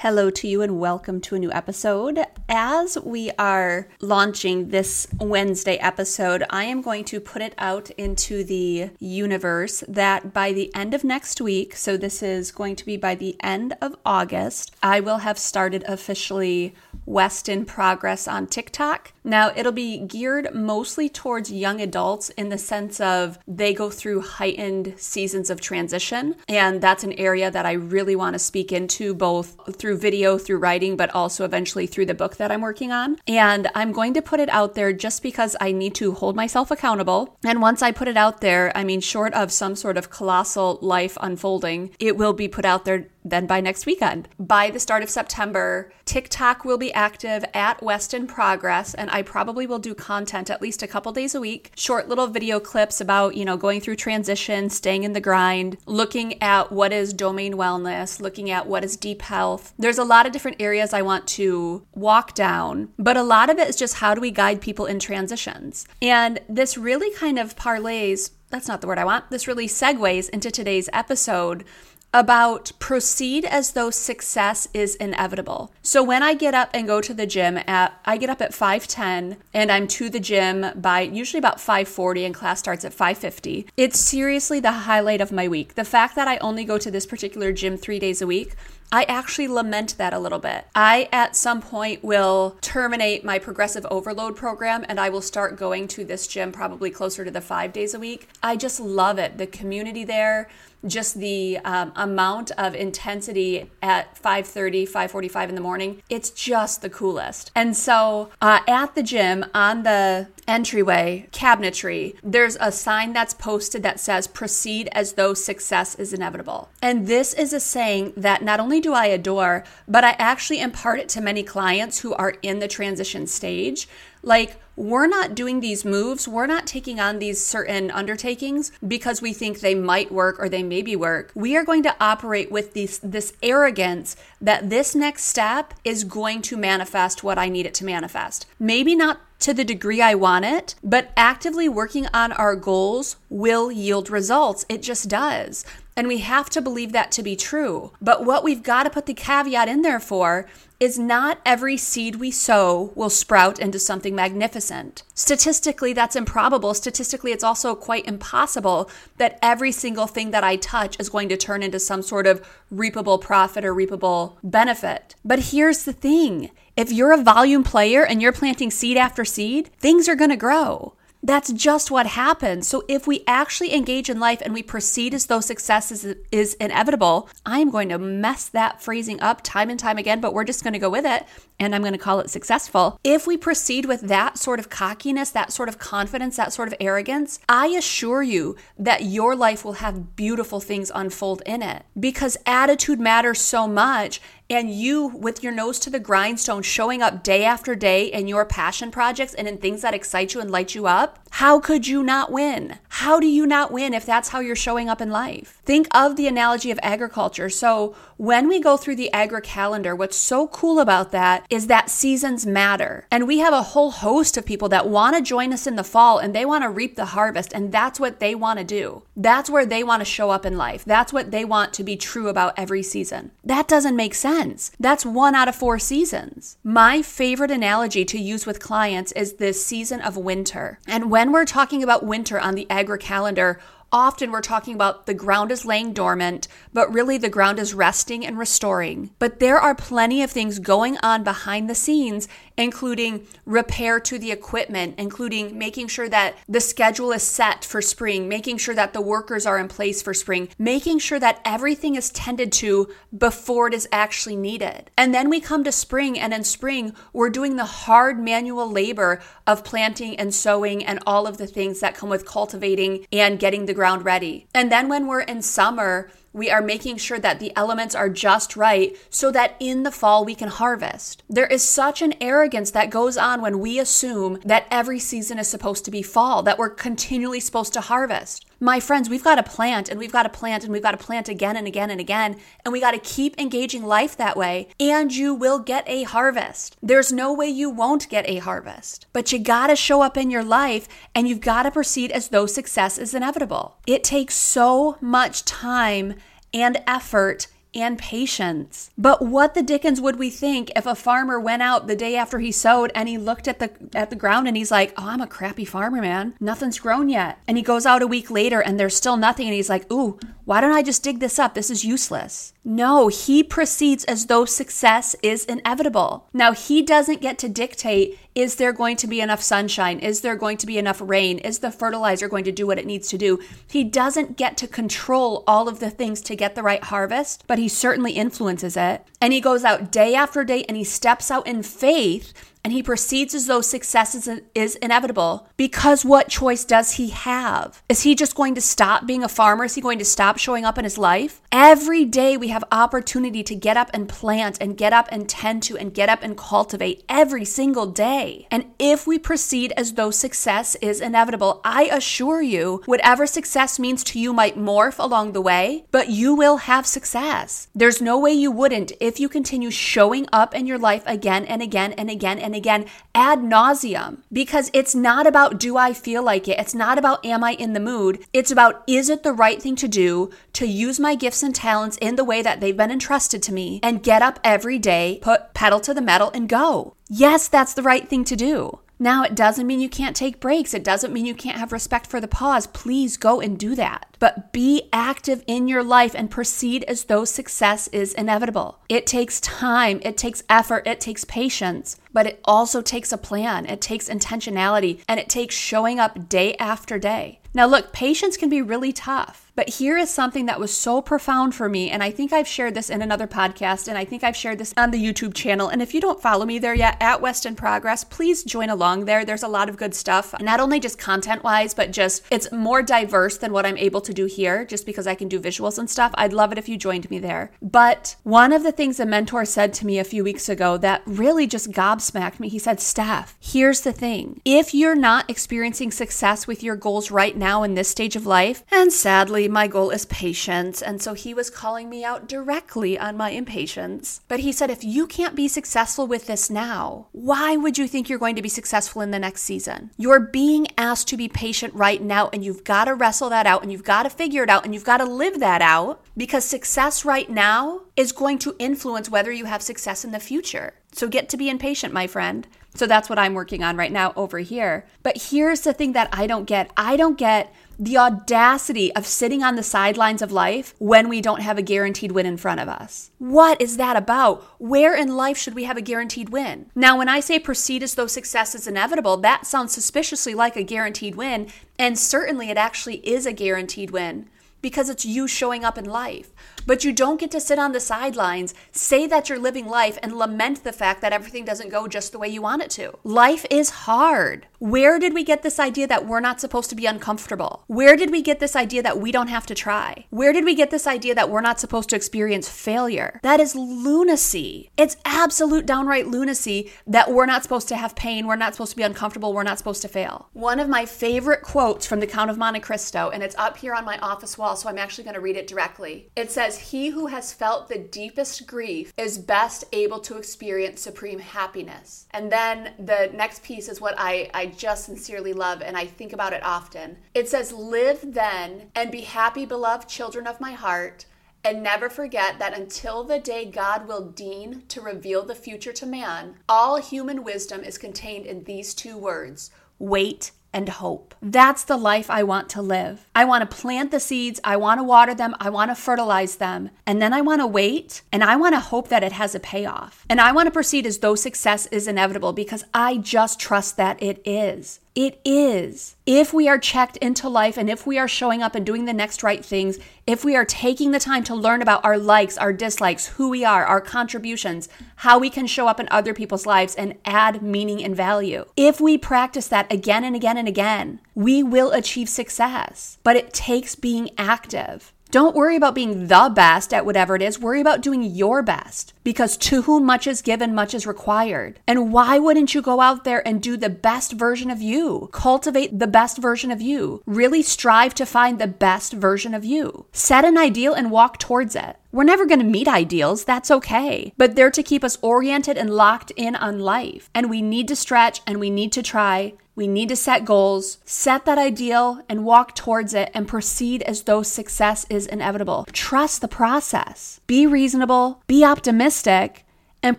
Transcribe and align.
Hello 0.00 0.30
to 0.30 0.48
you 0.48 0.62
and 0.62 0.80
welcome 0.80 1.20
to 1.20 1.34
a 1.34 1.38
new 1.38 1.52
episode. 1.52 2.24
As 2.48 2.96
we 3.04 3.30
are 3.38 3.86
launching 4.00 4.70
this 4.70 5.06
Wednesday 5.20 5.76
episode, 5.76 6.42
I 6.48 6.64
am 6.64 6.80
going 6.80 7.04
to 7.04 7.20
put 7.20 7.42
it 7.42 7.54
out 7.58 7.90
into 7.90 8.42
the 8.42 8.92
universe 8.98 9.84
that 9.86 10.32
by 10.32 10.54
the 10.54 10.74
end 10.74 10.94
of 10.94 11.04
next 11.04 11.38
week, 11.42 11.76
so 11.76 11.98
this 11.98 12.22
is 12.22 12.50
going 12.50 12.76
to 12.76 12.86
be 12.86 12.96
by 12.96 13.14
the 13.14 13.36
end 13.42 13.76
of 13.82 13.94
August, 14.06 14.74
I 14.82 15.00
will 15.00 15.18
have 15.18 15.38
started 15.38 15.84
officially 15.86 16.74
West 17.04 17.46
in 17.46 17.66
Progress 17.66 18.26
on 18.26 18.46
TikTok. 18.46 19.12
Now, 19.22 19.52
it'll 19.54 19.70
be 19.70 19.98
geared 19.98 20.54
mostly 20.54 21.10
towards 21.10 21.52
young 21.52 21.78
adults 21.78 22.30
in 22.30 22.48
the 22.48 22.56
sense 22.56 23.00
of 23.00 23.38
they 23.46 23.74
go 23.74 23.90
through 23.90 24.22
heightened 24.22 24.94
seasons 24.96 25.50
of 25.50 25.60
transition. 25.60 26.36
And 26.48 26.80
that's 26.80 27.04
an 27.04 27.12
area 27.12 27.50
that 27.50 27.66
I 27.66 27.72
really 27.72 28.16
want 28.16 28.32
to 28.32 28.38
speak 28.38 28.72
into 28.72 29.12
both 29.12 29.58
through 29.76 29.89
video, 29.96 30.38
through 30.38 30.58
writing, 30.58 30.96
but 30.96 31.14
also 31.14 31.44
eventually 31.44 31.86
through 31.86 32.06
the 32.06 32.14
book 32.14 32.36
that 32.36 32.50
I'm 32.50 32.60
working 32.60 32.92
on. 32.92 33.18
And 33.26 33.68
I'm 33.74 33.92
going 33.92 34.14
to 34.14 34.22
put 34.22 34.40
it 34.40 34.48
out 34.48 34.74
there 34.74 34.92
just 34.92 35.22
because 35.22 35.56
I 35.60 35.72
need 35.72 35.94
to 35.96 36.12
hold 36.12 36.36
myself 36.36 36.70
accountable. 36.70 37.36
And 37.44 37.60
once 37.60 37.82
I 37.82 37.92
put 37.92 38.08
it 38.08 38.16
out 38.16 38.40
there, 38.40 38.72
I 38.76 38.84
mean, 38.84 39.00
short 39.00 39.34
of 39.34 39.52
some 39.52 39.76
sort 39.76 39.96
of 39.96 40.10
colossal 40.10 40.78
life 40.82 41.16
unfolding, 41.20 41.90
it 41.98 42.16
will 42.16 42.32
be 42.32 42.48
put 42.48 42.64
out 42.64 42.84
there 42.84 43.08
then 43.24 43.46
by 43.46 43.60
next 43.60 43.86
weekend. 43.86 44.28
By 44.38 44.70
the 44.70 44.80
start 44.80 45.02
of 45.02 45.10
September, 45.10 45.92
TikTok 46.04 46.64
will 46.64 46.78
be 46.78 46.92
active 46.92 47.44
at 47.54 47.82
West 47.82 48.14
in 48.14 48.26
Progress, 48.26 48.94
and 48.94 49.10
I 49.10 49.22
probably 49.22 49.66
will 49.66 49.78
do 49.78 49.94
content 49.94 50.50
at 50.50 50.62
least 50.62 50.82
a 50.82 50.86
couple 50.86 51.12
days 51.12 51.34
a 51.34 51.40
week, 51.40 51.72
short 51.76 52.08
little 52.08 52.26
video 52.26 52.60
clips 52.60 53.00
about, 53.00 53.36
you 53.36 53.44
know, 53.44 53.56
going 53.56 53.80
through 53.80 53.96
transition, 53.96 54.70
staying 54.70 55.04
in 55.04 55.12
the 55.12 55.20
grind, 55.20 55.76
looking 55.86 56.42
at 56.42 56.72
what 56.72 56.92
is 56.92 57.12
domain 57.12 57.54
wellness, 57.54 58.20
looking 58.20 58.50
at 58.50 58.66
what 58.66 58.84
is 58.84 58.96
deep 58.96 59.22
health. 59.22 59.74
There's 59.78 59.98
a 59.98 60.04
lot 60.04 60.26
of 60.26 60.32
different 60.32 60.60
areas 60.60 60.92
I 60.92 61.02
want 61.02 61.26
to 61.28 61.86
walk 61.94 62.34
down, 62.34 62.88
but 62.98 63.16
a 63.16 63.22
lot 63.22 63.50
of 63.50 63.58
it 63.58 63.68
is 63.68 63.76
just 63.76 63.96
how 63.96 64.14
do 64.14 64.20
we 64.20 64.30
guide 64.30 64.60
people 64.60 64.86
in 64.86 64.98
transitions. 64.98 65.86
And 66.00 66.40
this 66.48 66.78
really 66.78 67.14
kind 67.14 67.38
of 67.38 67.56
parlays 67.56 68.30
that's 68.50 68.66
not 68.66 68.80
the 68.80 68.88
word 68.88 68.98
I 68.98 69.04
want. 69.04 69.30
This 69.30 69.46
really 69.46 69.68
segues 69.68 70.28
into 70.28 70.50
today's 70.50 70.88
episode 70.92 71.64
about 72.12 72.72
proceed 72.78 73.44
as 73.44 73.72
though 73.72 73.90
success 73.90 74.66
is 74.74 74.96
inevitable. 74.96 75.72
So 75.82 76.02
when 76.02 76.22
I 76.22 76.34
get 76.34 76.54
up 76.54 76.70
and 76.74 76.86
go 76.86 77.00
to 77.00 77.14
the 77.14 77.26
gym 77.26 77.58
at 77.66 77.92
I 78.04 78.16
get 78.16 78.30
up 78.30 78.40
at 78.40 78.52
5:10 78.52 79.36
and 79.54 79.70
I'm 79.70 79.86
to 79.88 80.10
the 80.10 80.20
gym 80.20 80.66
by 80.74 81.02
usually 81.02 81.38
about 81.38 81.60
5:40 81.60 82.24
and 82.24 82.34
class 82.34 82.58
starts 82.58 82.84
at 82.84 82.92
5:50. 82.92 83.66
It's 83.76 83.98
seriously 83.98 84.60
the 84.60 84.72
highlight 84.72 85.20
of 85.20 85.30
my 85.30 85.46
week. 85.46 85.74
The 85.74 85.84
fact 85.84 86.16
that 86.16 86.28
I 86.28 86.38
only 86.38 86.64
go 86.64 86.78
to 86.78 86.90
this 86.90 87.06
particular 87.06 87.52
gym 87.52 87.76
3 87.76 87.98
days 87.98 88.20
a 88.20 88.26
week 88.26 88.54
I 88.92 89.04
actually 89.04 89.46
lament 89.46 89.96
that 89.98 90.12
a 90.12 90.18
little 90.18 90.40
bit. 90.40 90.66
I, 90.74 91.08
at 91.12 91.36
some 91.36 91.62
point, 91.62 92.02
will 92.02 92.56
terminate 92.60 93.24
my 93.24 93.38
progressive 93.38 93.86
overload 93.90 94.36
program 94.36 94.84
and 94.88 94.98
I 94.98 95.08
will 95.08 95.22
start 95.22 95.56
going 95.56 95.86
to 95.88 96.04
this 96.04 96.26
gym 96.26 96.50
probably 96.50 96.90
closer 96.90 97.24
to 97.24 97.30
the 97.30 97.40
five 97.40 97.72
days 97.72 97.94
a 97.94 98.00
week. 98.00 98.28
I 98.42 98.56
just 98.56 98.80
love 98.80 99.18
it. 99.18 99.38
The 99.38 99.46
community 99.46 100.02
there, 100.02 100.48
just 100.86 101.18
the 101.18 101.58
um, 101.58 101.92
amount 101.94 102.50
of 102.52 102.74
intensity 102.74 103.70
at 103.82 104.20
5.30 104.20 104.88
5.45 104.88 105.48
in 105.50 105.54
the 105.54 105.60
morning 105.60 106.02
it's 106.08 106.30
just 106.30 106.80
the 106.80 106.88
coolest 106.88 107.50
and 107.54 107.76
so 107.76 108.30
uh, 108.40 108.60
at 108.66 108.94
the 108.94 109.02
gym 109.02 109.44
on 109.52 109.82
the 109.82 110.28
entryway 110.50 111.28
cabinetry 111.32 112.16
there's 112.22 112.56
a 112.60 112.72
sign 112.72 113.12
that's 113.12 113.34
posted 113.34 113.82
that 113.82 114.00
says 114.00 114.26
proceed 114.26 114.88
as 114.92 115.12
though 115.12 115.32
success 115.32 115.94
is 115.94 116.12
inevitable. 116.12 116.68
And 116.82 117.06
this 117.06 117.32
is 117.32 117.52
a 117.52 117.60
saying 117.60 118.12
that 118.16 118.42
not 118.42 118.60
only 118.60 118.80
do 118.80 118.92
i 118.92 119.06
adore 119.06 119.64
but 119.86 120.04
i 120.04 120.10
actually 120.18 120.60
impart 120.60 120.98
it 120.98 121.08
to 121.10 121.20
many 121.20 121.42
clients 121.42 122.00
who 122.00 122.12
are 122.14 122.34
in 122.42 122.58
the 122.58 122.68
transition 122.68 123.26
stage 123.26 123.88
like 124.22 124.56
we're 124.76 125.06
not 125.06 125.34
doing 125.34 125.60
these 125.60 125.84
moves, 125.84 126.26
we're 126.26 126.46
not 126.46 126.66
taking 126.66 126.98
on 126.98 127.18
these 127.18 127.44
certain 127.44 127.90
undertakings 127.90 128.72
because 128.86 129.20
we 129.20 129.32
think 129.32 129.60
they 129.60 129.74
might 129.74 130.10
work 130.10 130.38
or 130.38 130.48
they 130.48 130.62
maybe 130.62 130.96
work. 130.96 131.32
We 131.34 131.56
are 131.56 131.64
going 131.64 131.82
to 131.82 131.94
operate 132.00 132.50
with 132.50 132.72
this 132.72 132.98
this 133.02 133.34
arrogance 133.42 134.16
that 134.40 134.70
this 134.70 134.94
next 134.94 135.24
step 135.24 135.74
is 135.84 136.04
going 136.04 136.40
to 136.42 136.56
manifest 136.56 137.22
what 137.22 137.38
I 137.38 137.48
need 137.48 137.66
it 137.66 137.74
to 137.74 137.84
manifest. 137.84 138.46
Maybe 138.58 138.94
not 138.94 139.20
to 139.40 139.54
the 139.54 139.64
degree 139.64 140.02
I 140.02 140.14
want 140.14 140.44
it, 140.44 140.74
but 140.84 141.10
actively 141.16 141.68
working 141.68 142.06
on 142.12 142.32
our 142.32 142.54
goals 142.54 143.16
will 143.28 143.72
yield 143.72 144.10
results. 144.10 144.66
It 144.68 144.82
just 144.82 145.08
does. 145.08 145.64
And 145.96 146.08
we 146.08 146.18
have 146.18 146.48
to 146.50 146.62
believe 146.62 146.92
that 146.92 147.10
to 147.12 147.22
be 147.22 147.36
true. 147.36 147.92
But 148.00 148.24
what 148.24 148.44
we've 148.44 148.62
got 148.62 148.84
to 148.84 148.90
put 148.90 149.06
the 149.06 149.14
caveat 149.14 149.68
in 149.68 149.82
there 149.82 150.00
for 150.00 150.46
is 150.80 150.98
not 150.98 151.40
every 151.44 151.76
seed 151.76 152.16
we 152.16 152.30
sow 152.30 152.90
will 152.94 153.10
sprout 153.10 153.58
into 153.58 153.78
something 153.78 154.14
magnificent. 154.14 155.02
Statistically, 155.14 155.92
that's 155.92 156.16
improbable. 156.16 156.72
Statistically, 156.72 157.32
it's 157.32 157.44
also 157.44 157.74
quite 157.74 158.06
impossible 158.06 158.90
that 159.18 159.38
every 159.42 159.72
single 159.72 160.06
thing 160.06 160.30
that 160.30 160.42
I 160.42 160.56
touch 160.56 160.98
is 160.98 161.10
going 161.10 161.28
to 161.28 161.36
turn 161.36 161.62
into 161.62 161.78
some 161.78 162.00
sort 162.00 162.26
of 162.26 162.46
reapable 162.70 163.18
profit 163.18 163.62
or 163.62 163.74
reapable 163.74 164.38
benefit. 164.42 165.14
But 165.22 165.50
here's 165.50 165.84
the 165.84 165.92
thing 165.92 166.50
if 166.78 166.90
you're 166.90 167.12
a 167.12 167.22
volume 167.22 167.62
player 167.62 168.06
and 168.06 168.22
you're 168.22 168.32
planting 168.32 168.70
seed 168.70 168.96
after 168.96 169.24
seed, 169.24 169.68
things 169.78 170.08
are 170.08 170.16
going 170.16 170.30
to 170.30 170.36
grow. 170.36 170.94
That's 171.22 171.52
just 171.52 171.90
what 171.90 172.06
happens. 172.06 172.66
So 172.66 172.84
if 172.88 173.06
we 173.06 173.22
actually 173.26 173.74
engage 173.74 174.08
in 174.08 174.18
life 174.20 174.40
and 174.42 174.54
we 174.54 174.62
proceed 174.62 175.12
as 175.12 175.26
though 175.26 175.40
success 175.40 175.92
is, 175.92 176.16
is 176.32 176.54
inevitable, 176.54 177.28
I'm 177.44 177.70
going 177.70 177.90
to 177.90 177.98
mess 177.98 178.48
that 178.48 178.80
phrasing 178.80 179.20
up 179.20 179.42
time 179.42 179.70
and 179.70 179.78
time 179.78 179.98
again, 179.98 180.20
but 180.20 180.32
we're 180.32 180.44
just 180.44 180.62
going 180.62 180.72
to 180.72 180.78
go 180.78 180.88
with 180.88 181.04
it 181.04 181.26
and 181.58 181.74
I'm 181.74 181.82
going 181.82 181.92
to 181.92 181.98
call 181.98 182.20
it 182.20 182.30
successful. 182.30 182.98
If 183.04 183.26
we 183.26 183.36
proceed 183.36 183.84
with 183.84 184.00
that 184.02 184.38
sort 184.38 184.58
of 184.58 184.70
cockiness, 184.70 185.30
that 185.30 185.52
sort 185.52 185.68
of 185.68 185.78
confidence, 185.78 186.36
that 186.36 186.54
sort 186.54 186.68
of 186.68 186.74
arrogance, 186.80 187.38
I 187.48 187.66
assure 187.68 188.22
you 188.22 188.56
that 188.78 189.04
your 189.04 189.36
life 189.36 189.64
will 189.64 189.74
have 189.74 190.16
beautiful 190.16 190.60
things 190.60 190.90
unfold 190.94 191.42
in 191.44 191.62
it 191.62 191.84
because 191.98 192.38
attitude 192.46 192.98
matters 192.98 193.40
so 193.40 193.68
much 193.68 194.22
and 194.50 194.74
you 194.74 195.06
with 195.06 195.42
your 195.42 195.52
nose 195.52 195.78
to 195.78 195.90
the 195.90 196.00
grindstone 196.00 196.62
showing 196.62 197.00
up 197.00 197.22
day 197.22 197.44
after 197.44 197.76
day 197.76 198.06
in 198.06 198.26
your 198.26 198.44
passion 198.44 198.90
projects 198.90 199.32
and 199.34 199.46
in 199.46 199.56
things 199.56 199.82
that 199.82 199.94
excite 199.94 200.34
you 200.34 200.40
and 200.40 200.50
light 200.50 200.74
you 200.74 200.86
up, 200.86 201.20
how 201.30 201.60
could 201.60 201.86
you 201.86 202.02
not 202.02 202.32
win? 202.32 202.78
How 203.00 203.18
do 203.18 203.26
you 203.26 203.46
not 203.46 203.72
win 203.72 203.94
if 203.94 204.04
that's 204.04 204.28
how 204.28 204.40
you're 204.40 204.54
showing 204.54 204.90
up 204.90 205.00
in 205.00 205.08
life? 205.08 205.62
Think 205.64 205.88
of 205.90 206.16
the 206.16 206.26
analogy 206.26 206.70
of 206.70 206.78
agriculture. 206.82 207.48
So, 207.48 207.94
when 208.18 208.46
we 208.46 208.60
go 208.60 208.76
through 208.76 208.96
the 208.96 209.10
agri 209.14 209.40
calendar, 209.40 209.96
what's 209.96 210.18
so 210.18 210.46
cool 210.48 210.78
about 210.78 211.10
that 211.10 211.46
is 211.48 211.68
that 211.68 211.88
seasons 211.88 212.44
matter. 212.44 213.06
And 213.10 213.26
we 213.26 213.38
have 213.38 213.54
a 213.54 213.62
whole 213.62 213.90
host 213.90 214.36
of 214.36 214.44
people 214.44 214.68
that 214.68 214.86
want 214.86 215.16
to 215.16 215.22
join 215.22 215.54
us 215.54 215.66
in 215.66 215.76
the 215.76 215.82
fall 215.82 216.18
and 216.18 216.34
they 216.34 216.44
want 216.44 216.62
to 216.62 216.68
reap 216.68 216.96
the 216.96 217.06
harvest, 217.06 217.54
and 217.54 217.72
that's 217.72 217.98
what 217.98 218.20
they 218.20 218.34
want 218.34 218.58
to 218.58 218.64
do. 218.66 219.04
That's 219.16 219.48
where 219.48 219.64
they 219.64 219.82
want 219.82 220.02
to 220.02 220.04
show 220.04 220.28
up 220.28 220.44
in 220.44 220.58
life. 220.58 220.84
That's 220.84 221.14
what 221.14 221.30
they 221.30 221.46
want 221.46 221.72
to 221.74 221.82
be 221.82 221.96
true 221.96 222.28
about 222.28 222.52
every 222.58 222.82
season. 222.82 223.30
That 223.42 223.66
doesn't 223.66 223.96
make 223.96 224.14
sense. 224.14 224.72
That's 224.78 225.06
one 225.06 225.34
out 225.34 225.48
of 225.48 225.56
four 225.56 225.78
seasons. 225.78 226.58
My 226.62 227.00
favorite 227.00 227.50
analogy 227.50 228.04
to 228.04 228.18
use 228.18 228.44
with 228.44 228.60
clients 228.60 229.12
is 229.12 229.34
this 229.34 229.64
season 229.64 230.02
of 230.02 230.18
winter. 230.18 230.78
And 230.86 231.10
when 231.10 231.32
we're 231.32 231.46
talking 231.46 231.82
about 231.82 232.04
winter 232.04 232.38
on 232.38 232.54
the 232.54 232.68
agri 232.68 232.89
calendar, 232.98 233.60
Often 233.92 234.30
we're 234.30 234.40
talking 234.40 234.74
about 234.74 235.06
the 235.06 235.14
ground 235.14 235.50
is 235.50 235.64
laying 235.64 235.92
dormant, 235.92 236.46
but 236.72 236.92
really 236.92 237.18
the 237.18 237.28
ground 237.28 237.58
is 237.58 237.74
resting 237.74 238.24
and 238.24 238.38
restoring. 238.38 239.10
But 239.18 239.40
there 239.40 239.58
are 239.58 239.74
plenty 239.74 240.22
of 240.22 240.30
things 240.30 240.60
going 240.60 240.96
on 241.02 241.24
behind 241.24 241.68
the 241.68 241.74
scenes 241.74 242.28
including 242.60 243.26
repair 243.46 243.98
to 243.98 244.18
the 244.18 244.30
equipment, 244.30 244.94
including 244.98 245.56
making 245.56 245.88
sure 245.88 246.08
that 246.08 246.36
the 246.46 246.60
schedule 246.60 247.10
is 247.10 247.22
set 247.22 247.64
for 247.64 247.80
spring, 247.80 248.28
making 248.28 248.58
sure 248.58 248.74
that 248.74 248.92
the 248.92 249.00
workers 249.00 249.46
are 249.46 249.58
in 249.58 249.66
place 249.66 250.02
for 250.02 250.12
spring, 250.12 250.48
making 250.58 250.98
sure 250.98 251.18
that 251.18 251.40
everything 251.44 251.94
is 251.94 252.10
tended 252.10 252.52
to 252.52 252.88
before 253.16 253.68
it 253.68 253.74
is 253.74 253.88
actually 253.90 254.36
needed. 254.36 254.90
And 254.98 255.14
then 255.14 255.30
we 255.30 255.40
come 255.40 255.64
to 255.64 255.72
spring, 255.72 256.18
and 256.18 256.34
in 256.34 256.44
spring, 256.44 256.94
we're 257.14 257.30
doing 257.30 257.56
the 257.56 257.64
hard 257.64 258.20
manual 258.20 258.70
labor 258.70 259.22
of 259.46 259.64
planting 259.64 260.16
and 260.16 260.34
sowing 260.34 260.84
and 260.84 261.02
all 261.06 261.26
of 261.26 261.38
the 261.38 261.46
things 261.46 261.80
that 261.80 261.94
come 261.94 262.10
with 262.10 262.26
cultivating 262.26 263.06
and 263.10 263.38
getting 263.38 263.64
the 263.64 263.74
ground 263.80 264.04
ready. 264.04 264.46
And 264.54 264.70
then 264.70 264.90
when 264.90 265.06
we're 265.06 265.22
in 265.22 265.40
summer, 265.40 266.10
We 266.32 266.48
are 266.48 266.62
making 266.62 266.98
sure 266.98 267.18
that 267.18 267.40
the 267.40 267.52
elements 267.56 267.94
are 267.94 268.08
just 268.08 268.56
right 268.56 268.96
so 269.10 269.32
that 269.32 269.56
in 269.58 269.82
the 269.82 269.90
fall 269.90 270.24
we 270.24 270.36
can 270.36 270.48
harvest. 270.48 271.24
There 271.28 271.46
is 271.46 271.62
such 271.62 272.02
an 272.02 272.14
arrogance 272.20 272.70
that 272.70 272.90
goes 272.90 273.16
on 273.16 273.42
when 273.42 273.58
we 273.58 273.80
assume 273.80 274.38
that 274.44 274.66
every 274.70 275.00
season 275.00 275.38
is 275.38 275.48
supposed 275.48 275.84
to 275.86 275.90
be 275.90 276.02
fall, 276.02 276.42
that 276.44 276.58
we're 276.58 276.70
continually 276.70 277.40
supposed 277.40 277.72
to 277.72 277.80
harvest. 277.80 278.46
My 278.62 278.78
friends, 278.78 279.08
we've 279.08 279.24
got 279.24 279.36
to 279.36 279.42
plant 279.42 279.88
and 279.88 279.98
we've 279.98 280.12
got 280.12 280.24
to 280.24 280.28
plant 280.28 280.64
and 280.64 280.72
we've 280.72 280.82
got 280.82 280.90
to 280.90 280.98
plant 280.98 281.30
again 281.30 281.56
and 281.56 281.66
again 281.66 281.88
and 281.88 281.98
again. 281.98 282.36
And 282.62 282.72
we 282.72 282.80
got 282.80 282.90
to 282.90 282.98
keep 282.98 283.40
engaging 283.40 283.82
life 283.82 284.18
that 284.18 284.36
way. 284.36 284.68
And 284.78 285.10
you 285.10 285.34
will 285.34 285.58
get 285.58 285.88
a 285.88 286.02
harvest. 286.02 286.76
There's 286.82 287.10
no 287.10 287.32
way 287.32 287.48
you 287.48 287.70
won't 287.70 288.10
get 288.10 288.28
a 288.28 288.36
harvest. 288.36 289.06
But 289.14 289.32
you 289.32 289.38
got 289.38 289.68
to 289.68 289.76
show 289.76 290.02
up 290.02 290.18
in 290.18 290.30
your 290.30 290.44
life 290.44 290.88
and 291.14 291.26
you've 291.26 291.40
got 291.40 291.62
to 291.62 291.70
proceed 291.70 292.12
as 292.12 292.28
though 292.28 292.44
success 292.44 292.98
is 292.98 293.14
inevitable. 293.14 293.78
It 293.86 294.04
takes 294.04 294.34
so 294.34 294.98
much 295.00 295.46
time 295.46 296.16
and 296.52 296.82
effort 296.86 297.46
and 297.74 297.98
patience. 297.98 298.90
But 298.98 299.22
what 299.22 299.54
the 299.54 299.62
dickens 299.62 300.00
would 300.00 300.18
we 300.18 300.30
think 300.30 300.70
if 300.74 300.86
a 300.86 300.94
farmer 300.94 301.38
went 301.38 301.62
out 301.62 301.86
the 301.86 301.96
day 301.96 302.16
after 302.16 302.38
he 302.38 302.52
sowed 302.52 302.90
and 302.94 303.08
he 303.08 303.18
looked 303.18 303.46
at 303.46 303.58
the 303.58 303.70
at 303.94 304.10
the 304.10 304.16
ground 304.16 304.48
and 304.48 304.56
he's 304.56 304.70
like, 304.70 304.92
"Oh, 304.96 305.08
I'm 305.08 305.20
a 305.20 305.26
crappy 305.26 305.64
farmer, 305.64 306.00
man. 306.00 306.34
Nothing's 306.40 306.78
grown 306.78 307.08
yet." 307.08 307.38
And 307.46 307.56
he 307.56 307.62
goes 307.62 307.86
out 307.86 308.02
a 308.02 308.06
week 308.06 308.30
later 308.30 308.60
and 308.60 308.78
there's 308.78 308.96
still 308.96 309.16
nothing 309.16 309.46
and 309.46 309.54
he's 309.54 309.70
like, 309.70 309.90
"Ooh, 309.92 310.18
why 310.44 310.60
don't 310.60 310.72
I 310.72 310.82
just 310.82 311.02
dig 311.02 311.20
this 311.20 311.38
up? 311.38 311.54
This 311.54 311.70
is 311.70 311.84
useless." 311.84 312.52
No, 312.64 313.08
he 313.08 313.42
proceeds 313.42 314.04
as 314.04 314.26
though 314.26 314.44
success 314.44 315.16
is 315.22 315.46
inevitable. 315.46 316.28
Now, 316.34 316.52
he 316.52 316.82
doesn't 316.82 317.22
get 317.22 317.38
to 317.38 317.48
dictate 317.48 318.18
is 318.34 318.56
there 318.56 318.72
going 318.72 318.96
to 318.96 319.08
be 319.08 319.20
enough 319.20 319.42
sunshine? 319.42 319.98
Is 319.98 320.20
there 320.20 320.36
going 320.36 320.56
to 320.58 320.66
be 320.66 320.78
enough 320.78 321.00
rain? 321.04 321.38
Is 321.40 321.58
the 321.58 321.72
fertilizer 321.72 322.28
going 322.28 322.44
to 322.44 322.52
do 322.52 322.66
what 322.66 322.78
it 322.78 322.86
needs 322.86 323.08
to 323.08 323.18
do? 323.18 323.40
He 323.66 323.82
doesn't 323.82 324.36
get 324.36 324.56
to 324.58 324.68
control 324.68 325.42
all 325.48 325.68
of 325.68 325.80
the 325.80 325.90
things 325.90 326.20
to 326.22 326.36
get 326.36 326.54
the 326.54 326.62
right 326.62 326.82
harvest, 326.84 327.44
but 327.48 327.58
he 327.60 327.68
certainly 327.68 328.12
influences 328.12 328.76
it. 328.76 329.04
And 329.20 329.32
he 329.32 329.40
goes 329.40 329.64
out 329.64 329.92
day 329.92 330.14
after 330.14 330.44
day 330.44 330.64
and 330.68 330.76
he 330.76 330.84
steps 330.84 331.30
out 331.30 331.46
in 331.46 331.62
faith 331.62 332.32
and 332.62 332.72
he 332.72 332.82
proceeds 332.82 333.34
as 333.34 333.46
though 333.46 333.60
success 333.60 334.14
is, 334.14 334.28
is, 334.54 334.76
inevitable 334.76 335.48
because 335.56 336.04
what 336.04 336.28
choice 336.28 336.64
does 336.64 336.92
he 336.92 337.10
have? 337.10 337.82
Is 337.88 338.02
he 338.02 338.14
just 338.14 338.34
going 338.34 338.54
to 338.54 338.60
stop 338.60 339.06
being 339.06 339.22
a 339.22 339.28
farmer? 339.28 339.64
Is 339.64 339.74
he 339.74 339.80
going 339.80 339.98
to 339.98 340.04
stop 340.04 340.38
showing 340.38 340.64
up 340.64 340.78
in 340.78 340.84
his 340.84 340.98
life? 340.98 341.40
Every 341.50 342.04
day 342.04 342.36
we 342.36 342.48
have 342.48 342.64
opportunity 342.70 343.42
to 343.42 343.54
get 343.54 343.76
up 343.76 343.90
and 343.92 344.08
plant 344.08 344.58
and 344.60 344.76
get 344.76 344.92
up 344.92 345.08
and 345.10 345.28
tend 345.28 345.62
to 345.64 345.76
and 345.76 345.92
get 345.92 346.08
up 346.08 346.22
and 346.22 346.36
cultivate 346.36 347.04
every 347.08 347.44
single 347.44 347.86
day. 347.86 348.46
And 348.50 348.66
if 348.78 349.06
we 349.06 349.18
proceed 349.18 349.72
as 349.76 349.94
though 349.94 350.10
success 350.10 350.76
is 350.76 351.00
inevitable, 351.00 351.60
I 351.64 351.84
assure 351.92 352.42
you, 352.42 352.82
whatever 352.86 353.26
success 353.26 353.78
means 353.78 354.04
to 354.04 354.20
you 354.20 354.32
might 354.32 354.58
morph 354.58 354.98
along 354.98 355.32
the 355.32 355.40
way, 355.40 355.86
but 355.90 356.08
you 356.08 356.34
will 356.34 356.58
have 356.58 356.86
success. 356.86 357.68
There's 357.74 358.00
no 358.00 358.18
way 358.18 358.32
you 358.32 358.50
wouldn't 358.50 358.92
if 359.00 359.18
you 359.18 359.28
continue 359.28 359.70
showing 359.70 360.26
up 360.32 360.54
in 360.54 360.66
your 360.66 360.78
life 360.78 361.02
again 361.06 361.44
and 361.44 361.62
again 361.62 361.92
and 361.94 362.10
again 362.10 362.38
and 362.38 362.49
again 362.54 362.86
ad 363.14 363.40
nauseum 363.40 364.18
because 364.32 364.70
it's 364.72 364.94
not 364.94 365.26
about 365.26 365.58
do 365.58 365.76
I 365.76 365.92
feel 365.92 366.22
like 366.22 366.48
it? 366.48 366.58
It's 366.58 366.74
not 366.74 366.98
about 366.98 367.24
am 367.24 367.44
I 367.44 367.52
in 367.52 367.72
the 367.72 367.80
mood? 367.80 368.24
It's 368.32 368.50
about 368.50 368.82
is 368.86 369.08
it 369.08 369.22
the 369.22 369.32
right 369.32 369.60
thing 369.60 369.76
to 369.76 369.88
do 369.88 370.30
to 370.54 370.66
use 370.66 371.00
my 371.00 371.14
gifts 371.14 371.42
and 371.42 371.54
talents 371.54 371.98
in 372.00 372.16
the 372.16 372.24
way 372.24 372.42
that 372.42 372.60
they've 372.60 372.76
been 372.76 372.90
entrusted 372.90 373.42
to 373.44 373.52
me 373.52 373.80
and 373.82 374.02
get 374.02 374.22
up 374.22 374.38
every 374.44 374.78
day, 374.78 375.18
put 375.22 375.54
pedal 375.54 375.80
to 375.80 375.94
the 375.94 376.02
metal 376.02 376.30
and 376.34 376.48
go. 376.48 376.94
Yes, 377.08 377.48
that's 377.48 377.74
the 377.74 377.82
right 377.82 378.08
thing 378.08 378.24
to 378.24 378.36
do. 378.36 378.80
Now, 379.02 379.24
it 379.24 379.34
doesn't 379.34 379.66
mean 379.66 379.80
you 379.80 379.88
can't 379.88 380.14
take 380.14 380.40
breaks. 380.40 380.74
It 380.74 380.84
doesn't 380.84 381.12
mean 381.14 381.24
you 381.24 381.34
can't 381.34 381.56
have 381.56 381.72
respect 381.72 382.06
for 382.06 382.20
the 382.20 382.28
pause. 382.28 382.66
Please 382.66 383.16
go 383.16 383.40
and 383.40 383.58
do 383.58 383.74
that. 383.74 384.14
But 384.18 384.52
be 384.52 384.90
active 384.92 385.42
in 385.46 385.68
your 385.68 385.82
life 385.82 386.14
and 386.14 386.30
proceed 386.30 386.84
as 386.84 387.04
though 387.04 387.24
success 387.24 387.88
is 387.88 388.12
inevitable. 388.12 388.78
It 388.90 389.06
takes 389.06 389.40
time, 389.40 390.00
it 390.02 390.18
takes 390.18 390.42
effort, 390.50 390.86
it 390.86 391.00
takes 391.00 391.24
patience, 391.24 391.96
but 392.12 392.26
it 392.26 392.40
also 392.44 392.82
takes 392.82 393.12
a 393.12 393.18
plan, 393.18 393.66
it 393.66 393.80
takes 393.80 394.08
intentionality, 394.08 395.02
and 395.08 395.20
it 395.20 395.28
takes 395.28 395.54
showing 395.54 395.98
up 395.98 396.28
day 396.28 396.54
after 396.56 396.98
day. 396.98 397.40
Now, 397.52 397.66
look, 397.66 397.92
patience 397.92 398.36
can 398.36 398.48
be 398.48 398.62
really 398.62 398.92
tough. 398.92 399.50
But 399.60 399.68
here 399.68 399.98
is 399.98 400.08
something 400.08 400.46
that 400.46 400.58
was 400.58 400.74
so 400.74 401.02
profound 401.02 401.54
for 401.54 401.68
me. 401.68 401.90
And 401.90 402.02
I 402.02 402.10
think 402.10 402.32
I've 402.32 402.48
shared 402.48 402.74
this 402.74 402.88
in 402.88 403.02
another 403.02 403.26
podcast, 403.26 403.88
and 403.88 403.98
I 403.98 404.06
think 404.06 404.24
I've 404.24 404.34
shared 404.34 404.56
this 404.56 404.72
on 404.76 404.90
the 404.90 405.04
YouTube 405.04 405.34
channel. 405.34 405.68
And 405.68 405.82
if 405.82 405.92
you 405.92 406.00
don't 406.00 406.22
follow 406.22 406.46
me 406.46 406.58
there 406.58 406.72
yet 406.72 406.96
at 406.98 407.20
West 407.20 407.44
in 407.44 407.56
Progress, 407.56 408.02
please 408.02 408.42
join 408.42 408.70
along 408.70 409.04
there. 409.04 409.22
There's 409.22 409.42
a 409.42 409.48
lot 409.48 409.68
of 409.68 409.76
good 409.76 409.94
stuff, 409.94 410.34
not 410.40 410.60
only 410.60 410.80
just 410.80 410.98
content 410.98 411.44
wise, 411.44 411.74
but 411.74 411.90
just 411.90 412.22
it's 412.30 412.50
more 412.50 412.82
diverse 412.82 413.36
than 413.36 413.52
what 413.52 413.66
I'm 413.66 413.76
able 413.76 414.00
to 414.00 414.14
do 414.14 414.24
here, 414.24 414.64
just 414.64 414.86
because 414.86 415.06
I 415.06 415.14
can 415.14 415.28
do 415.28 415.38
visuals 415.38 415.78
and 415.78 415.90
stuff. 415.90 416.12
I'd 416.14 416.32
love 416.32 416.52
it 416.52 416.58
if 416.58 416.66
you 416.66 416.78
joined 416.78 417.10
me 417.10 417.18
there. 417.18 417.52
But 417.60 418.16
one 418.22 418.54
of 418.54 418.62
the 418.62 418.72
things 418.72 418.98
a 418.98 419.04
mentor 419.04 419.44
said 419.44 419.74
to 419.74 419.86
me 419.86 419.98
a 419.98 420.04
few 420.04 420.24
weeks 420.24 420.48
ago 420.48 420.78
that 420.78 421.02
really 421.04 421.46
just 421.46 421.70
gobsmacked 422.00 422.40
me, 422.40 422.48
he 422.48 422.58
said, 422.58 422.80
Steph, 422.80 423.36
here's 423.38 423.82
the 423.82 423.92
thing. 423.92 424.40
If 424.44 424.74
you're 424.74 424.94
not 424.94 425.28
experiencing 425.28 425.90
success 425.90 426.46
with 426.46 426.62
your 426.62 426.76
goals 426.76 427.10
right 427.10 427.36
now 427.36 427.62
in 427.62 427.74
this 427.74 427.88
stage 427.88 428.16
of 428.16 428.26
life, 428.26 428.64
and 428.70 428.92
sadly, 428.92 429.48
my 429.48 429.66
goal 429.66 429.90
is 429.90 430.06
patience. 430.06 430.80
And 430.80 431.02
so 431.02 431.14
he 431.14 431.34
was 431.34 431.50
calling 431.50 431.90
me 431.90 432.04
out 432.04 432.28
directly 432.28 432.98
on 432.98 433.16
my 433.16 433.30
impatience. 433.30 434.22
But 434.28 434.40
he 434.40 434.52
said, 434.52 434.70
if 434.70 434.82
you 434.82 435.06
can't 435.06 435.36
be 435.36 435.48
successful 435.48 436.06
with 436.06 436.26
this 436.26 436.48
now, 436.48 437.08
why 437.12 437.56
would 437.56 437.76
you 437.76 437.86
think 437.86 438.08
you're 438.08 438.18
going 438.18 438.36
to 438.36 438.42
be 438.42 438.48
successful 438.48 439.02
in 439.02 439.10
the 439.10 439.18
next 439.18 439.42
season? 439.42 439.90
You're 439.96 440.20
being 440.20 440.66
asked 440.78 441.08
to 441.08 441.16
be 441.16 441.28
patient 441.28 441.74
right 441.74 442.02
now, 442.02 442.30
and 442.32 442.44
you've 442.44 442.64
got 442.64 442.86
to 442.86 442.94
wrestle 442.94 443.30
that 443.30 443.46
out, 443.46 443.62
and 443.62 443.70
you've 443.70 443.84
got 443.84 444.04
to 444.04 444.10
figure 444.10 444.42
it 444.42 444.50
out, 444.50 444.64
and 444.64 444.74
you've 444.74 444.84
got 444.84 444.98
to 444.98 445.04
live 445.04 445.40
that 445.40 445.62
out 445.62 446.02
because 446.16 446.44
success 446.44 447.04
right 447.04 447.28
now 447.28 447.82
is 447.96 448.12
going 448.12 448.38
to 448.38 448.56
influence 448.58 449.10
whether 449.10 449.32
you 449.32 449.44
have 449.44 449.62
success 449.62 450.04
in 450.04 450.12
the 450.12 450.20
future. 450.20 450.74
So 450.92 451.08
get 451.08 451.28
to 451.30 451.36
be 451.36 451.48
impatient, 451.48 451.92
my 451.92 452.06
friend. 452.06 452.46
So 452.74 452.86
that's 452.86 453.08
what 453.08 453.18
I'm 453.18 453.34
working 453.34 453.62
on 453.62 453.76
right 453.76 453.90
now 453.90 454.12
over 454.14 454.38
here. 454.38 454.86
But 455.02 455.28
here's 455.30 455.62
the 455.62 455.72
thing 455.72 455.92
that 455.92 456.08
I 456.12 456.26
don't 456.26 456.44
get 456.44 456.70
I 456.76 456.96
don't 456.96 457.18
get 457.18 457.52
the 457.78 457.96
audacity 457.96 458.94
of 458.94 459.06
sitting 459.06 459.42
on 459.42 459.56
the 459.56 459.62
sidelines 459.62 460.20
of 460.20 460.30
life 460.30 460.74
when 460.78 461.08
we 461.08 461.22
don't 461.22 461.40
have 461.40 461.56
a 461.56 461.62
guaranteed 461.62 462.12
win 462.12 462.26
in 462.26 462.36
front 462.36 462.60
of 462.60 462.68
us. 462.68 463.10
What 463.18 463.60
is 463.60 463.78
that 463.78 463.96
about? 463.96 464.42
Where 464.58 464.94
in 464.94 465.16
life 465.16 465.38
should 465.38 465.54
we 465.54 465.64
have 465.64 465.78
a 465.78 465.82
guaranteed 465.82 466.28
win? 466.28 466.70
Now, 466.74 466.98
when 466.98 467.08
I 467.08 467.20
say 467.20 467.38
proceed 467.38 467.82
as 467.82 467.94
though 467.94 468.06
success 468.06 468.54
is 468.54 468.66
inevitable, 468.66 469.16
that 469.18 469.46
sounds 469.46 469.72
suspiciously 469.72 470.34
like 470.34 470.56
a 470.56 470.62
guaranteed 470.62 471.14
win, 471.14 471.48
and 471.78 471.98
certainly 471.98 472.50
it 472.50 472.58
actually 472.58 472.96
is 472.96 473.24
a 473.24 473.32
guaranteed 473.32 473.90
win 473.90 474.28
because 474.62 474.88
it's 474.88 475.04
you 475.04 475.26
showing 475.26 475.64
up 475.64 475.78
in 475.78 475.84
life. 475.84 476.30
But 476.66 476.84
you 476.84 476.92
don't 476.92 477.20
get 477.20 477.30
to 477.32 477.40
sit 477.40 477.58
on 477.58 477.72
the 477.72 477.80
sidelines, 477.80 478.54
say 478.72 479.06
that 479.06 479.28
you're 479.28 479.38
living 479.38 479.66
life, 479.66 479.98
and 480.02 480.16
lament 480.16 480.64
the 480.64 480.72
fact 480.72 481.00
that 481.00 481.12
everything 481.12 481.44
doesn't 481.44 481.70
go 481.70 481.88
just 481.88 482.12
the 482.12 482.18
way 482.18 482.28
you 482.28 482.42
want 482.42 482.62
it 482.62 482.70
to. 482.70 482.98
Life 483.02 483.46
is 483.50 483.70
hard. 483.70 484.46
Where 484.58 484.98
did 484.98 485.14
we 485.14 485.24
get 485.24 485.42
this 485.42 485.58
idea 485.58 485.86
that 485.86 486.06
we're 486.06 486.20
not 486.20 486.40
supposed 486.40 486.68
to 486.70 486.76
be 486.76 486.84
uncomfortable? 486.84 487.64
Where 487.66 487.96
did 487.96 488.10
we 488.10 488.20
get 488.20 488.40
this 488.40 488.54
idea 488.54 488.82
that 488.82 489.00
we 489.00 489.10
don't 489.10 489.28
have 489.28 489.46
to 489.46 489.54
try? 489.54 490.04
Where 490.10 490.34
did 490.34 490.44
we 490.44 490.54
get 490.54 490.70
this 490.70 490.86
idea 490.86 491.14
that 491.14 491.30
we're 491.30 491.40
not 491.40 491.58
supposed 491.58 491.88
to 491.90 491.96
experience 491.96 492.48
failure? 492.48 493.20
That 493.22 493.40
is 493.40 493.54
lunacy. 493.54 494.70
It's 494.76 494.98
absolute 495.04 495.64
downright 495.64 496.08
lunacy 496.08 496.70
that 496.86 497.10
we're 497.10 497.26
not 497.26 497.42
supposed 497.42 497.68
to 497.68 497.76
have 497.76 497.96
pain, 497.96 498.26
we're 498.26 498.36
not 498.36 498.54
supposed 498.54 498.72
to 498.72 498.76
be 498.76 498.82
uncomfortable, 498.82 499.32
we're 499.32 499.42
not 499.42 499.58
supposed 499.58 499.82
to 499.82 499.88
fail. 499.88 500.28
One 500.34 500.60
of 500.60 500.68
my 500.68 500.84
favorite 500.84 501.42
quotes 501.42 501.86
from 501.86 502.00
the 502.00 502.06
Count 502.06 502.30
of 502.30 502.36
Monte 502.36 502.60
Cristo, 502.60 503.08
and 503.08 503.22
it's 503.22 503.36
up 503.36 503.56
here 503.56 503.74
on 503.74 503.84
my 503.84 503.98
office 503.98 504.36
wall, 504.36 504.49
so 504.54 504.68
I'm 504.68 504.78
actually 504.78 505.04
going 505.04 505.14
to 505.14 505.20
read 505.20 505.36
it 505.36 505.46
directly. 505.46 506.10
It 506.16 506.30
says, 506.30 506.40
says, 506.40 506.70
He 506.70 506.88
who 506.88 507.08
has 507.08 507.32
felt 507.32 507.68
the 507.68 507.78
deepest 507.78 508.46
grief 508.46 508.92
is 508.96 509.18
best 509.18 509.64
able 509.72 510.00
to 510.00 510.16
experience 510.16 510.80
supreme 510.80 511.18
happiness. 511.18 512.06
And 512.12 512.32
then 512.32 512.72
the 512.78 513.10
next 513.12 513.42
piece 513.42 513.68
is 513.68 513.80
what 513.80 513.94
I, 513.98 514.30
I 514.32 514.46
just 514.46 514.86
sincerely 514.86 515.32
love, 515.32 515.60
and 515.60 515.76
I 515.76 515.84
think 515.84 516.12
about 516.12 516.32
it 516.32 516.42
often. 516.42 516.96
It 517.14 517.28
says, 517.28 517.52
Live 517.52 518.14
then 518.14 518.70
and 518.74 518.90
be 518.90 519.02
happy, 519.02 519.44
beloved 519.44 519.88
children 519.88 520.26
of 520.26 520.40
my 520.40 520.52
heart. 520.52 521.06
And 521.42 521.62
never 521.62 521.88
forget 521.88 522.38
that 522.38 522.58
until 522.58 523.02
the 523.04 523.18
day 523.18 523.46
God 523.46 523.88
will 523.88 524.10
deign 524.10 524.64
to 524.68 524.82
reveal 524.82 525.24
the 525.24 525.34
future 525.34 525.72
to 525.72 525.86
man, 525.86 526.36
all 526.48 526.76
human 526.76 527.24
wisdom 527.24 527.62
is 527.62 527.78
contained 527.78 528.26
in 528.26 528.44
these 528.44 528.74
two 528.74 528.98
words 528.98 529.50
wait 529.80 530.30
and 530.52 530.68
hope. 530.68 531.14
That's 531.22 531.64
the 531.64 531.76
life 531.76 532.10
I 532.10 532.22
want 532.22 532.48
to 532.50 532.62
live. 532.62 533.06
I 533.14 533.24
want 533.24 533.48
to 533.48 533.56
plant 533.56 533.90
the 533.90 534.00
seeds, 534.00 534.40
I 534.42 534.56
want 534.56 534.78
to 534.78 534.84
water 534.84 535.14
them, 535.14 535.34
I 535.38 535.50
want 535.50 535.70
to 535.70 535.74
fertilize 535.74 536.36
them, 536.36 536.70
and 536.86 537.00
then 537.00 537.12
I 537.12 537.20
want 537.20 537.40
to 537.40 537.46
wait 537.46 538.02
and 538.10 538.24
I 538.24 538.36
want 538.36 538.54
to 538.54 538.60
hope 538.60 538.88
that 538.88 539.04
it 539.04 539.12
has 539.12 539.34
a 539.34 539.40
payoff. 539.40 540.04
And 540.08 540.20
I 540.20 540.32
want 540.32 540.46
to 540.46 540.50
proceed 540.50 540.86
as 540.86 540.98
though 540.98 541.14
success 541.14 541.66
is 541.66 541.86
inevitable 541.86 542.32
because 542.32 542.64
I 542.74 542.96
just 542.96 543.38
trust 543.38 543.76
that 543.76 544.02
it 544.02 544.20
is. 544.24 544.80
It 544.94 545.20
is. 545.24 545.94
If 546.04 546.32
we 546.32 546.48
are 546.48 546.58
checked 546.58 546.96
into 546.96 547.28
life 547.28 547.56
and 547.56 547.70
if 547.70 547.86
we 547.86 547.96
are 547.96 548.08
showing 548.08 548.42
up 548.42 548.56
and 548.56 548.66
doing 548.66 548.86
the 548.86 548.92
next 548.92 549.22
right 549.22 549.44
things, 549.44 549.78
if 550.06 550.24
we 550.24 550.34
are 550.34 550.44
taking 550.44 550.90
the 550.90 550.98
time 550.98 551.22
to 551.24 551.34
learn 551.34 551.62
about 551.62 551.84
our 551.84 551.96
likes, 551.96 552.36
our 552.36 552.52
dislikes, 552.52 553.06
who 553.06 553.28
we 553.28 553.44
are, 553.44 553.64
our 553.64 553.80
contributions, 553.80 554.68
how 554.96 555.18
we 555.18 555.30
can 555.30 555.46
show 555.46 555.68
up 555.68 555.78
in 555.78 555.86
other 555.92 556.12
people's 556.12 556.44
lives 556.44 556.74
and 556.74 556.96
add 557.04 557.40
meaning 557.40 557.84
and 557.84 557.94
value, 557.94 558.44
if 558.56 558.80
we 558.80 558.98
practice 558.98 559.46
that 559.46 559.72
again 559.72 560.02
and 560.02 560.16
again 560.16 560.36
and 560.36 560.48
again, 560.48 561.00
we 561.14 561.42
will 561.42 561.70
achieve 561.70 562.08
success. 562.08 562.98
But 563.04 563.16
it 563.16 563.32
takes 563.32 563.76
being 563.76 564.10
active. 564.18 564.92
Don't 565.10 565.34
worry 565.34 565.56
about 565.56 565.74
being 565.74 566.06
the 566.06 566.30
best 566.32 566.72
at 566.72 566.86
whatever 566.86 567.16
it 567.16 567.22
is. 567.22 567.36
Worry 567.36 567.60
about 567.60 567.80
doing 567.80 568.04
your 568.04 568.44
best 568.44 568.94
because 569.02 569.36
to 569.38 569.62
whom 569.62 569.84
much 569.84 570.06
is 570.06 570.22
given, 570.22 570.54
much 570.54 570.72
is 570.72 570.86
required. 570.86 571.58
And 571.66 571.92
why 571.92 572.20
wouldn't 572.20 572.54
you 572.54 572.62
go 572.62 572.80
out 572.80 573.02
there 573.02 573.26
and 573.26 573.42
do 573.42 573.56
the 573.56 573.68
best 573.68 574.12
version 574.12 574.52
of 574.52 574.62
you? 574.62 575.08
Cultivate 575.10 575.76
the 575.76 575.88
best 575.88 576.18
version 576.18 576.52
of 576.52 576.60
you. 576.60 577.02
Really 577.06 577.42
strive 577.42 577.92
to 577.94 578.06
find 578.06 578.38
the 578.38 578.46
best 578.46 578.92
version 578.92 579.34
of 579.34 579.44
you. 579.44 579.86
Set 579.90 580.24
an 580.24 580.38
ideal 580.38 580.74
and 580.74 580.92
walk 580.92 581.18
towards 581.18 581.56
it. 581.56 581.76
We're 581.92 582.04
never 582.04 582.24
going 582.24 582.38
to 582.38 582.44
meet 582.44 582.68
ideals, 582.68 583.24
that's 583.24 583.50
okay. 583.50 584.12
But 584.16 584.36
they're 584.36 584.50
to 584.52 584.62
keep 584.62 584.84
us 584.84 584.98
oriented 585.02 585.58
and 585.58 585.70
locked 585.70 586.12
in 586.12 586.36
on 586.36 586.60
life. 586.60 587.10
And 587.14 587.28
we 587.28 587.42
need 587.42 587.66
to 587.68 587.76
stretch 587.76 588.20
and 588.26 588.38
we 588.38 588.48
need 588.48 588.70
to 588.72 588.82
try. 588.82 589.34
We 589.56 589.66
need 589.66 589.88
to 589.88 589.96
set 589.96 590.24
goals, 590.24 590.78
set 590.84 591.24
that 591.24 591.36
ideal, 591.36 592.00
and 592.08 592.24
walk 592.24 592.54
towards 592.54 592.94
it 592.94 593.10
and 593.12 593.26
proceed 593.26 593.82
as 593.82 594.02
though 594.04 594.22
success 594.22 594.86
is 594.88 595.06
inevitable. 595.06 595.66
Trust 595.72 596.20
the 596.20 596.28
process. 596.28 597.20
Be 597.26 597.46
reasonable, 597.46 598.22
be 598.28 598.44
optimistic, 598.44 599.44
and 599.82 599.98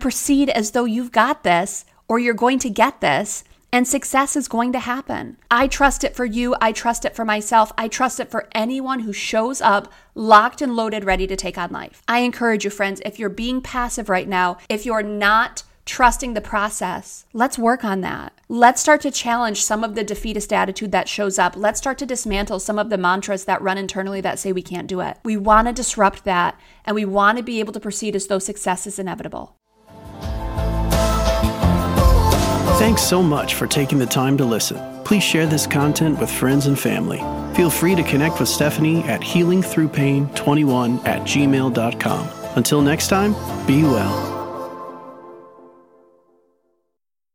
proceed 0.00 0.48
as 0.48 0.70
though 0.70 0.86
you've 0.86 1.12
got 1.12 1.44
this 1.44 1.84
or 2.08 2.18
you're 2.18 2.34
going 2.34 2.58
to 2.60 2.70
get 2.70 3.00
this 3.00 3.44
and 3.72 3.88
success 3.88 4.36
is 4.36 4.48
going 4.48 4.72
to 4.72 4.78
happen. 4.78 5.38
I 5.50 5.66
trust 5.66 6.04
it 6.04 6.14
for 6.14 6.26
you. 6.26 6.54
I 6.60 6.72
trust 6.72 7.04
it 7.04 7.16
for 7.16 7.24
myself. 7.24 7.72
I 7.78 7.88
trust 7.88 8.20
it 8.20 8.30
for 8.30 8.48
anyone 8.52 9.00
who 9.00 9.12
shows 9.12 9.62
up 9.62 9.90
locked 10.14 10.60
and 10.60 10.76
loaded, 10.76 11.04
ready 11.04 11.26
to 11.26 11.36
take 11.36 11.56
on 11.56 11.72
life. 11.72 12.02
I 12.06 12.18
encourage 12.18 12.64
you, 12.64 12.70
friends, 12.70 13.00
if 13.04 13.18
you're 13.18 13.30
being 13.30 13.62
passive 13.62 14.10
right 14.10 14.28
now, 14.28 14.58
if 14.68 14.84
you're 14.84 15.02
not 15.02 15.62
trusting 15.84 16.34
the 16.34 16.40
process, 16.40 17.24
let's 17.32 17.58
work 17.58 17.82
on 17.82 18.02
that. 18.02 18.38
Let's 18.48 18.80
start 18.80 19.00
to 19.00 19.10
challenge 19.10 19.62
some 19.64 19.82
of 19.82 19.94
the 19.94 20.04
defeatist 20.04 20.52
attitude 20.52 20.92
that 20.92 21.08
shows 21.08 21.38
up. 21.38 21.56
Let's 21.56 21.78
start 21.78 21.98
to 21.98 22.06
dismantle 22.06 22.60
some 22.60 22.78
of 22.78 22.90
the 22.90 22.98
mantras 22.98 23.46
that 23.46 23.62
run 23.62 23.78
internally 23.78 24.20
that 24.20 24.38
say 24.38 24.52
we 24.52 24.62
can't 24.62 24.86
do 24.86 25.00
it. 25.00 25.18
We 25.24 25.36
want 25.36 25.66
to 25.68 25.72
disrupt 25.72 26.24
that 26.24 26.60
and 26.84 26.94
we 26.94 27.04
want 27.04 27.38
to 27.38 27.44
be 27.44 27.58
able 27.58 27.72
to 27.72 27.80
proceed 27.80 28.14
as 28.14 28.26
though 28.26 28.38
success 28.38 28.86
is 28.86 28.98
inevitable. 28.98 29.56
Thanks 32.82 33.02
so 33.02 33.22
much 33.22 33.54
for 33.54 33.68
taking 33.68 34.00
the 34.00 34.06
time 34.06 34.36
to 34.38 34.44
listen. 34.44 34.76
Please 35.04 35.22
share 35.22 35.46
this 35.46 35.68
content 35.68 36.18
with 36.18 36.28
friends 36.28 36.66
and 36.66 36.76
family. 36.76 37.18
Feel 37.54 37.70
free 37.70 37.94
to 37.94 38.02
connect 38.02 38.40
with 38.40 38.48
Stephanie 38.48 39.04
at 39.04 39.20
healingthroughpain21 39.20 41.06
at 41.06 41.20
gmail.com. 41.22 42.28
Until 42.56 42.82
next 42.82 43.06
time, 43.06 43.34
be 43.68 43.84
well. 43.84 44.41